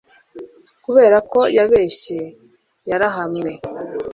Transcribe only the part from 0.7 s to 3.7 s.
kubera ko yabeshye, yarahanwe